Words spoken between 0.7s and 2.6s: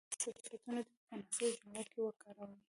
دې په مناسبو جملو کې وکاروي.